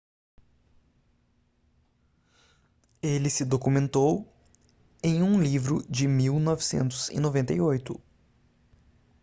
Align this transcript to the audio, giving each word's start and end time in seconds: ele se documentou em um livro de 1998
ele 3.03 3.29
se 3.29 3.45
documentou 3.45 4.27
em 5.03 5.21
um 5.21 5.39
livro 5.39 5.85
de 5.87 6.07
1998 6.07 8.01